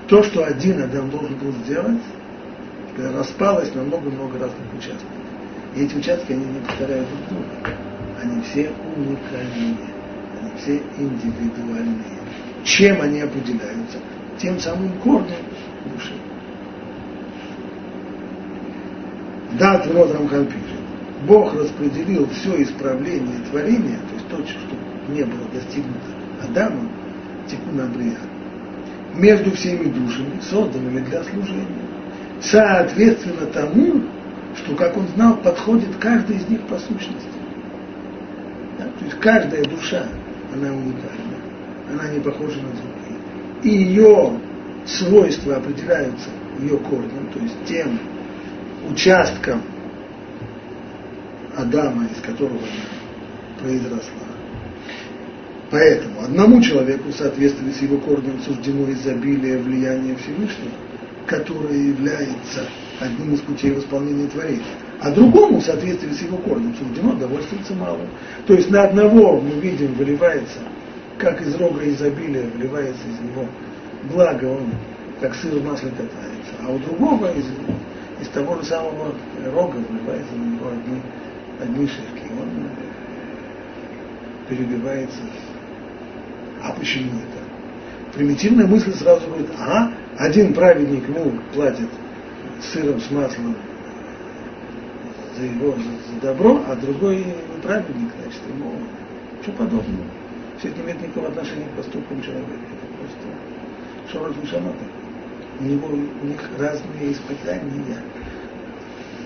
[0.08, 2.02] То, что один Адам должен был сделать,
[2.96, 5.08] когда распалось на много-много разных участков.
[5.76, 7.76] И эти участки, они не повторяют друг друга.
[8.20, 9.76] Они все уникальные,
[10.40, 12.18] они все индивидуальные.
[12.64, 13.98] Чем они определяются?
[14.38, 15.44] Тем самым корнем
[15.92, 16.12] души.
[19.58, 20.80] Да, вот Рамхан пишет.
[21.26, 25.98] Бог распределил все исправление творения, то есть то, что не было достигнуто
[26.42, 26.88] Адамом,
[27.48, 28.18] тикуна Брия,
[29.14, 31.66] между всеми душами, созданными для служения,
[32.40, 34.02] соответственно тому,
[34.56, 37.28] что, как он знал, подходит каждая из них по сущности.
[38.78, 38.84] Да?
[38.98, 40.06] То есть каждая душа,
[40.54, 41.36] она уникальна,
[41.92, 43.20] она не похожа на другие.
[43.62, 44.32] И ее
[44.86, 47.98] свойства определяются ее корнем, то есть тем
[48.90, 49.62] участком
[51.56, 52.99] Адама, из которого она
[53.60, 54.30] произросла.
[55.70, 60.72] Поэтому одному человеку в соответствии с его корнем суждено изобилие влияния Всевышнего,
[61.26, 62.66] которое является
[62.98, 64.64] одним из путей восполнения творения.
[65.00, 68.08] А другому в соответствии с его корнем суждено довольствоваться малым.
[68.46, 70.58] То есть на одного мы видим выливается,
[71.18, 73.46] как из рога изобилия выливается из него
[74.12, 74.72] благо, он
[75.20, 76.54] как сыр в масле катается.
[76.62, 77.44] А у другого из,
[78.20, 79.14] из того же самого
[79.52, 81.02] рога выливается на него одни,
[81.60, 82.32] одни шишки.
[82.32, 82.69] Он
[84.50, 85.20] перебивается.
[86.62, 88.12] А почему это?
[88.14, 91.88] Примитивная мысль сразу говорит, ага, один праведник ему платит
[92.60, 93.56] сыром с маслом
[95.38, 97.24] за его за, добро, а другой
[97.56, 98.74] неправедник, значит, ему
[99.42, 100.04] что подобного.
[100.58, 102.50] Все это не имеет никакого отношения к поступкам человека.
[102.50, 104.84] Это просто шорох мишанота.
[105.60, 108.02] У него у них разные испытания.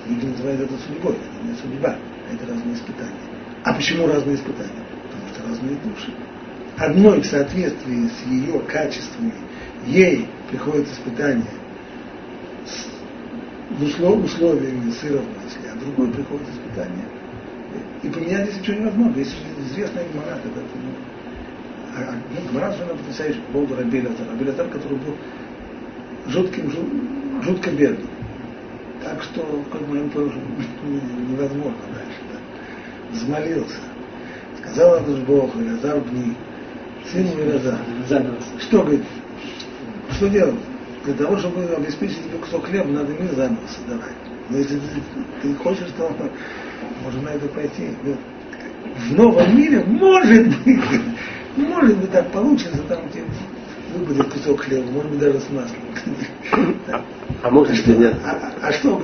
[0.07, 3.13] Люди называют это судьбой, это не судьба, а это разные испытания.
[3.65, 4.84] А почему разные испытания?
[5.47, 6.13] Разные души.
[6.79, 9.35] Одной в соответствии с ее качествами
[9.87, 11.45] ей приходит испытание
[12.67, 17.05] с услов, условиями сыровности, а другой приходит испытание.
[18.03, 19.19] И поменять здесь ничего невозможно.
[19.19, 19.37] Есть
[19.71, 20.93] известная гмара, когда ты, ну,
[21.97, 25.17] а, а, ну, гмара совершенно потрясающий по поводу Рабеля Рабелятар, который был
[26.27, 26.73] жутким,
[27.43, 28.11] жутко бедным.
[29.03, 30.33] Так что, как мы им тоже
[31.31, 32.19] невозможно дальше.
[32.33, 33.17] Да.
[33.17, 33.94] Взмолился.
[34.65, 36.35] Сказал Адуш Бог, Илязар бни,
[37.13, 37.79] сын Илязар.
[38.61, 39.03] Что, говорит,
[40.13, 40.55] что делать?
[41.05, 44.15] Для того, чтобы обеспечить тебе кусок хлеба, надо мир заново создавать.
[44.49, 44.83] Но если ты,
[45.43, 46.11] ты хочешь, то
[47.03, 47.91] можно на это пойти.
[48.97, 50.79] В новом мире может быть,
[51.57, 53.25] может быть так получится, там тебе
[53.95, 56.75] выбудет кусок хлеба, может быть даже с маслом.
[57.43, 58.17] А может что, нет?
[58.25, 59.01] А, а, что,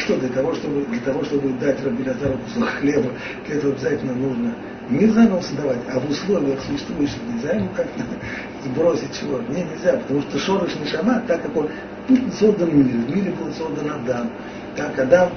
[0.00, 3.10] что для того, чтобы для того, чтобы дать Рабилятару кусок хлеба,
[3.46, 4.54] для этого обязательно нужно
[4.90, 8.02] не заново создавать, а в условиях существующих нельзя ему как-то
[8.64, 9.40] сбросить чего.
[9.48, 11.68] Не, нельзя, потому что Шорыш Нишама, так как он
[12.38, 14.30] создан в мире, в мире был создан Адам,
[14.76, 15.30] так Адам,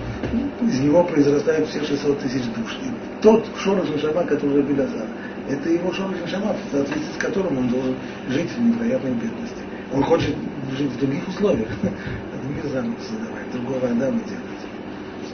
[0.61, 2.77] из него произрастают все 600 тысяч душ.
[2.81, 5.07] И тот Шорыш Нишама, который Рабилятар,
[5.49, 7.95] это его Шорыш Нишама, в соответствии с которым он должен
[8.29, 9.61] жить в невероятной бедности.
[9.93, 10.33] Он хочет
[10.77, 11.67] жить в других условиях.
[12.51, 14.50] мир заново создавать, другого Адама делать.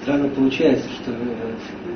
[0.07, 1.15] Странно получается, что э,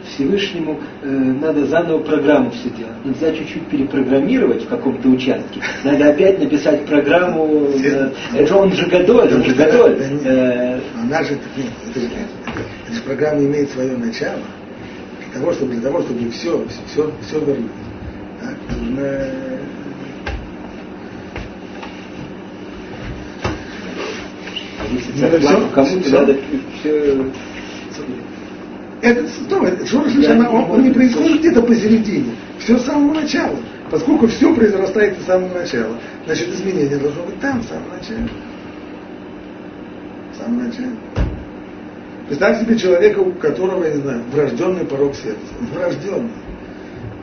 [0.04, 3.06] Всевышнему э, надо заново программу все делать.
[3.06, 5.62] Нельзя чуть-чуть перепрограммировать в каком-то участке.
[5.86, 7.70] Надо опять написать программу.
[7.82, 9.98] Э, это он же Гадоль, он же Гадоль.
[11.02, 14.42] Она же, же программа имеет свое начало.
[15.32, 17.72] Для того, чтобы, для того, чтобы все, все, все вернуть.
[18.78, 19.08] Нужно
[24.92, 26.38] Если зарплату кому-то надо
[26.82, 27.32] все...
[29.02, 32.36] Этот, стоп, этот Шорош он, он не происходит где-то посередине.
[32.60, 33.58] Все с самого начала.
[33.90, 38.30] Поскольку все произрастает с самого начала, значит изменение должно быть там, в самом начале.
[40.34, 40.92] В самом начале.
[42.28, 45.42] Представь себе человека, у которого, я не знаю, врожденный порог сердца.
[45.74, 46.32] Врожденный.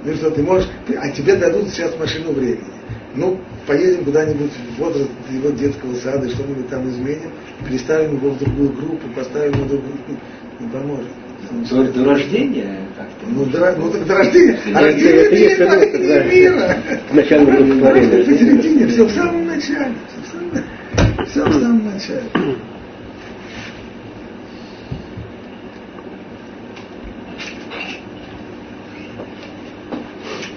[0.04, 0.68] Ну что, ты можешь...
[1.00, 2.64] А тебе дадут сейчас машину времени.
[3.14, 7.30] Ну, поедем куда-нибудь в возраст его детского сада, что-нибудь там изменим,
[7.66, 9.94] переставим его в другую группу, поставим его в другую
[10.60, 11.08] не поможет.
[11.70, 13.26] До, до рождения как-то.
[13.26, 14.58] Ну, до, ну так до рождения.
[14.74, 16.76] А рождение это есть творение мира.
[17.12, 18.24] Начало творения.
[18.24, 19.94] Посередине, все в самом начале.
[21.28, 22.22] Все в самом начале.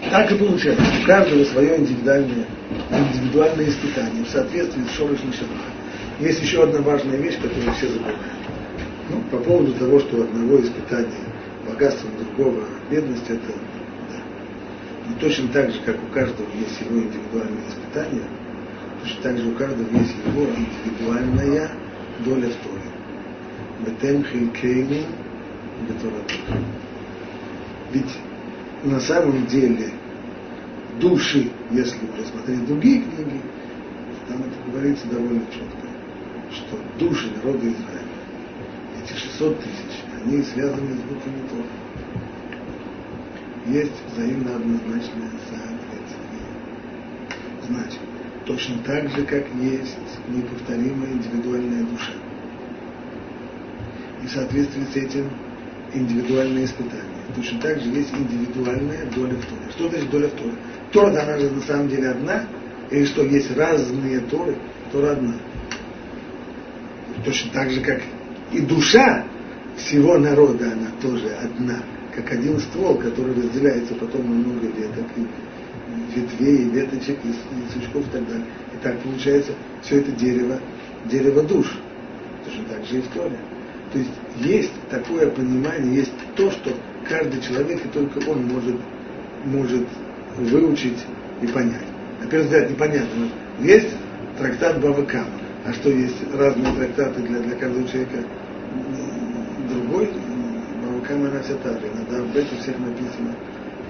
[0.09, 0.83] Так и получается.
[1.01, 2.45] У каждого свое индивидуальное,
[2.89, 5.71] индивидуальное испытание в соответствии с Шорышем Шабаха.
[6.19, 8.17] Есть еще одна важная вещь, которую все забывают.
[9.11, 11.25] Ну, по поводу того, что у одного испытания
[11.67, 13.51] богатство, у другого бедность, это
[14.09, 14.21] да.
[15.09, 18.23] Но точно так же, как у каждого есть его индивидуальное испытание,
[19.03, 21.71] точно так же у каждого есть его индивидуальная
[22.19, 22.91] доля в Торе.
[23.85, 25.03] Бетем хилькейну
[27.91, 28.17] Ведь
[28.83, 29.91] на самом деле
[31.01, 33.41] души, если посмотреть другие книги,
[34.29, 35.87] там это говорится довольно четко,
[36.51, 38.00] что души народа Израиля,
[39.03, 41.65] эти 600 тысяч, они связаны с буквами Тора.
[43.67, 46.47] Есть взаимно однозначное соответствие.
[47.67, 47.99] Значит,
[48.45, 52.13] точно так же, как есть неповторимая индивидуальная душа.
[54.23, 55.29] И в соответствии с этим
[55.93, 57.05] индивидуальное испытание.
[57.35, 59.71] Точно так же есть индивидуальная доля в Торе.
[59.71, 60.53] Что значит доля в Торе?
[60.91, 62.45] Тора, она же на самом деле одна,
[62.89, 64.57] или что есть разные Торы,
[64.91, 65.35] Тора одна.
[67.23, 68.01] Точно так же, как
[68.51, 69.25] и душа
[69.77, 71.79] всего народа, она тоже одна,
[72.15, 75.27] как один ствол, который разделяется потом на много веток, и
[76.15, 78.45] ветвей, и веточек, и, сучков и так далее.
[78.73, 80.59] И так получается все это дерево,
[81.05, 81.67] дерево душ.
[82.45, 83.37] Точно так же и в Торе.
[83.93, 86.71] То есть есть такое понимание, есть то, что
[87.07, 88.77] каждый человек, и только он может,
[89.45, 89.87] может
[90.37, 91.05] выучить
[91.41, 91.85] и понять.
[92.29, 93.29] Первый взгляд непонятно.
[93.59, 93.89] Есть
[94.37, 95.41] трактат Бавакама.
[95.65, 98.23] А что есть разные трактаты для, для каждого человека?
[99.69, 100.09] Другой
[100.83, 101.87] Бавакама она вся та же.
[101.87, 103.35] Иногда в этом всех написано,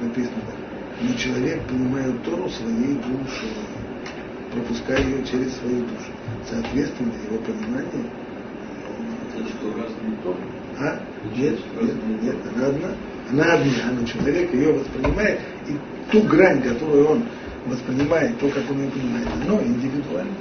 [0.02, 0.42] написано.
[1.02, 3.50] Но человек понимает Тору своей душой,
[4.54, 6.12] пропуская ее через свою душу.
[6.50, 8.12] Соответственно, его понимание
[9.34, 10.38] это что, разные Торы?
[10.80, 11.00] а?
[11.36, 12.88] Нет, нет, нет, она одна.
[13.32, 15.78] Она одна, она человек ее воспринимает, и
[16.12, 17.24] ту грань, которую он
[17.66, 20.34] воспринимает, то, как он ее понимает, оно индивидуально.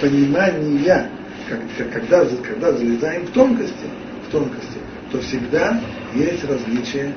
[0.00, 1.10] Понимание,
[1.48, 1.60] как,
[1.92, 3.86] когда, когда залезаем в тонкости,
[4.28, 4.78] в тонкости,
[5.12, 5.80] то всегда
[6.14, 7.14] есть различия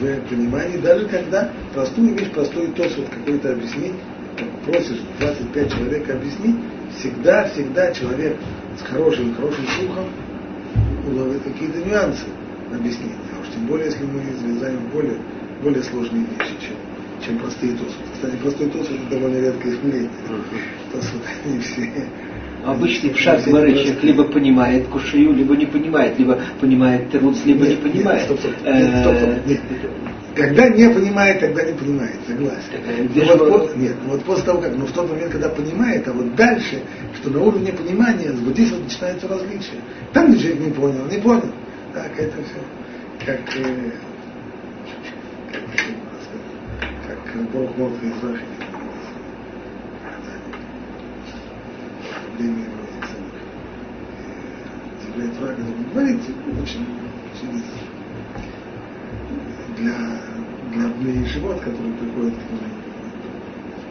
[0.00, 3.94] в понимании, даже когда простую вещь, простой тос вот какой-то объяснить,
[4.64, 6.56] просишь 25 человек объяснить,
[6.98, 8.36] всегда, всегда человек
[8.78, 10.04] с хорошим, хорошим слухом
[11.06, 12.26] уловит какие-то нюансы
[12.72, 13.16] объяснения.
[13.36, 15.18] А уж тем более, если мы изрезаем более,
[15.62, 16.76] более сложные вещи, чем,
[17.24, 18.02] чем простые тосфы.
[18.12, 20.10] Кстати, простой тосф это довольно редкое явление.
[20.92, 21.92] Тосфы не все
[22.66, 27.84] Обычный пшат Гмары человек либо понимает кушаю, либо не понимает, либо понимает Теруц, либо нет,
[27.84, 28.28] не понимает.
[28.28, 29.60] Нет, стоп, стоп, нет, стоп, стоп, нет.
[30.34, 33.10] Когда не понимает, тогда не понимает, согласен.
[33.14, 36.12] Но вот, по, нет, вот после того, как, но в тот момент, когда понимает, а
[36.12, 36.82] вот дальше,
[37.14, 39.80] что на уровне понимания, вот здесь вот начинается различие.
[40.12, 41.52] Там ничего не понял, не понял.
[41.94, 43.24] Так, это все.
[43.24, 43.90] Как, э,
[47.06, 48.65] как, как, Бог Морфа из
[52.36, 52.64] время
[55.02, 55.62] заявляет врага,
[55.92, 56.20] говорит
[56.62, 56.86] очень,
[57.32, 57.62] очень
[59.76, 59.94] для,
[60.72, 62.60] для, для живот, которые приходят к нему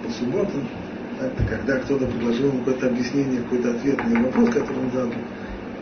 [0.03, 0.67] по субботам,
[1.19, 5.13] так, когда кто-то предложил ему какое-то объяснение, какой-то ответ на вопрос, который он задал,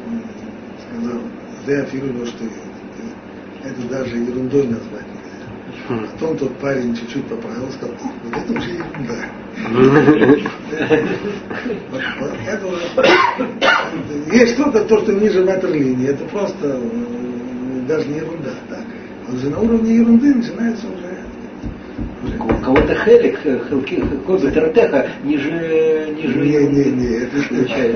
[0.07, 0.22] он
[0.88, 1.22] сказал,
[1.68, 2.45] я фирую, что
[3.64, 5.03] это даже ерундой назвать
[5.90, 6.08] нельзя.
[6.14, 9.16] Потом тот парень чуть-чуть поправил, сказал, вот это уже ерунда.
[14.32, 16.80] Есть что-то, то, что ниже ватерлинии, это просто
[17.88, 18.52] даже не ерунда.
[19.30, 21.14] Он же на уровне ерунды начинается уже
[22.40, 23.40] у кого-то хелик,
[24.26, 26.40] коза тератеха ниже, ниже.
[26.40, 27.38] Не, не, не, это,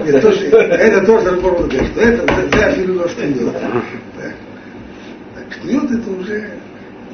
[0.05, 3.53] это, тоже, это тоже Раборон говорит, что это за филюла штует.
[3.53, 4.33] Так,
[5.51, 6.56] штует это уже.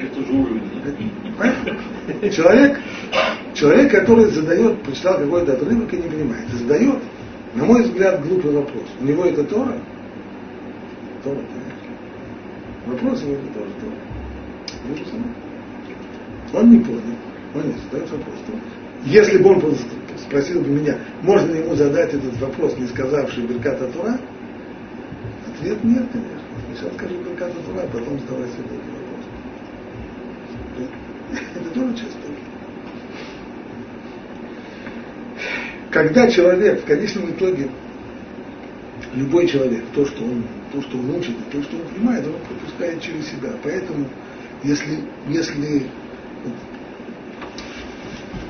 [0.04, 0.62] Это уже уровень.
[2.30, 2.78] Человек,
[3.54, 6.98] человек, который задает, прочитал какой-то отрывок и не понимает, задает,
[7.54, 8.84] на мой взгляд, глупый вопрос.
[9.00, 9.78] У него это Тора?
[11.22, 11.90] Тора, конечно.
[12.86, 13.94] Вопрос у него тоже Тора.
[16.52, 17.00] Он не понял.
[17.54, 18.34] Он не задает вопрос.
[19.04, 19.62] Если бы он
[20.18, 24.18] спросил бы меня, можно ли ему задать этот вопрос, не сказавший Берката Тура,
[25.48, 26.40] ответ нет, конечно.
[26.74, 28.93] Сейчас скажу Берката Тура, а потом задавай себе.
[31.54, 32.34] Это тоже часть Торы.
[35.90, 37.70] Когда человек в конечном итоге,
[39.14, 43.00] любой человек, то, что он, то, что он учит, то, что он понимает, он пропускает
[43.00, 43.50] через себя.
[43.62, 44.08] Поэтому,
[44.64, 45.86] если, если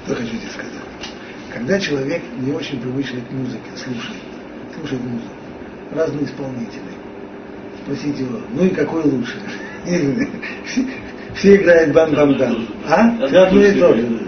[0.04, 0.72] что хочу сказать?
[1.52, 4.20] Когда человек не очень привычный к музыке, слушает,
[4.74, 5.30] слушает музыку,
[5.92, 6.92] разные исполнители,
[7.82, 9.40] спросите его, ну и какой лучше?
[11.34, 12.68] Все, играют бам-бам-бам.
[12.88, 13.26] А?
[13.26, 14.20] Все одно и то же.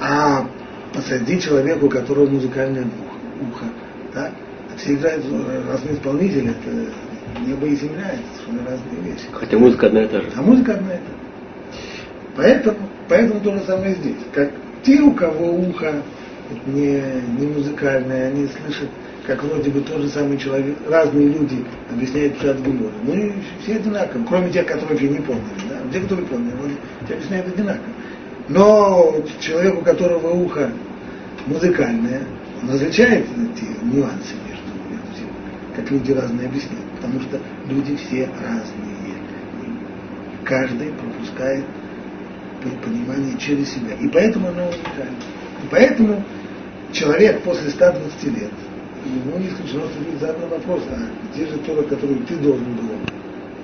[0.00, 0.46] А
[0.92, 2.84] посади человеку, у которого музыкальное
[3.40, 3.64] ухо,
[4.12, 4.30] да?
[4.76, 5.24] все играют
[5.68, 9.24] разные исполнители, это небо и земля, это совершенно разные вещи.
[9.32, 10.30] Хотя музыка одна и та же.
[10.36, 11.80] А музыка одна и та же.
[12.36, 12.76] Поэтому,
[13.08, 14.16] поэтому то же самое здесь.
[14.32, 14.50] Как
[14.82, 16.02] те, у кого ухо
[16.66, 17.02] не,
[17.38, 18.88] не музыкальное, они слышат,
[19.26, 22.92] как вроде бы тот же самый человек, разные люди объясняют Пшат Гемора.
[23.06, 25.68] И все одинаково, кроме тех, которые не помнили.
[25.68, 25.76] Да?
[25.92, 26.76] Те, которые помнили, они
[27.08, 27.92] объясняют одинаково.
[28.48, 30.70] Но человек, у которого ухо
[31.46, 32.22] музыкальное,
[32.62, 35.28] он различает эти нюансы между этим,
[35.74, 36.84] как люди разные объясняют.
[36.96, 38.94] Потому что люди все разные.
[40.44, 41.64] Каждый пропускает
[42.84, 43.94] понимание через себя.
[43.94, 45.16] И поэтому оно уникально.
[45.62, 46.22] И поэтому
[46.92, 48.52] человек после 120 лет,
[49.04, 50.98] ему не исключено, будет задан вопрос, а
[51.32, 52.90] где же Тора, которую ты должен был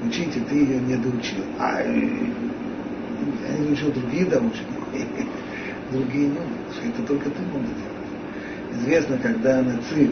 [0.06, 1.44] учить, и ты ее не доучил.
[1.58, 4.66] А я не доучил, другие доучили.
[5.92, 8.00] Другие не что это только ты мог делать.
[8.74, 10.10] Известно, когда Нацив,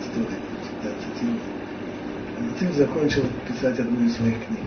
[0.00, 0.38] история,
[0.82, 1.40] цитирую,
[2.40, 4.64] Нацив закончил писать одну из своих книг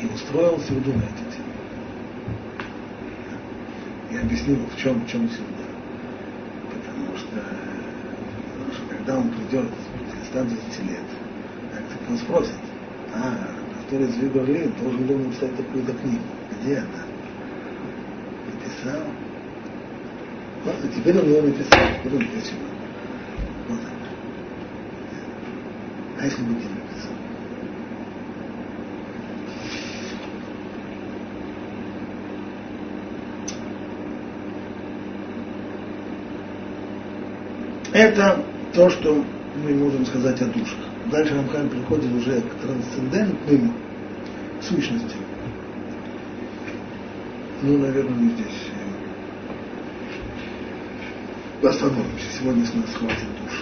[0.00, 1.54] и устроил среду на эту тему.
[4.10, 5.46] И объяснил, в чем, в чем среда.
[6.70, 7.36] Потому что,
[8.52, 11.00] потому что когда он придет после 120 лет,
[11.72, 12.54] так, он спросит,
[13.12, 13.48] а,
[13.82, 16.22] который из Берлин должен был написать такую-то книгу.
[16.62, 17.04] Где она?
[18.46, 19.02] Написал.
[20.64, 22.66] Вот, а теперь он ее написал, теперь он чего?
[23.68, 23.90] Вот она.
[26.20, 27.12] А если бы не написал?
[37.92, 39.24] Это то, что
[39.64, 40.78] мы можем сказать о душах.
[41.10, 43.72] Дальше Рамхан приходит уже к трансцендентным
[44.60, 45.20] сущностям.
[47.62, 48.68] Ну, наверное, мы здесь
[51.62, 52.26] э, остановимся.
[52.38, 53.59] Сегодня с нас хватит душ.